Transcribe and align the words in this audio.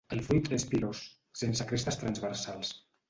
El 0.15 0.21
fruit 0.27 0.47
és 0.57 0.63
pilós, 0.71 1.01
sense 1.43 1.67
crestes 1.73 2.01
transversals. 2.05 2.73